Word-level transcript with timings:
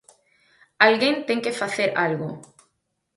Alguén 0.87 1.15
ten 1.27 1.39
que 1.43 1.57
facer 1.61 1.89
algo. 2.05 2.29